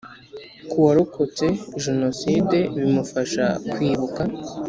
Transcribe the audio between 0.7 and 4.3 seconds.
warokotse Genocide bimufasha kwibuka